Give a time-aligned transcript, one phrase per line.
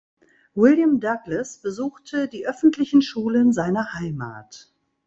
[0.55, 4.73] William Douglas besuchte die öffentlichen Schulen seiner Heimat.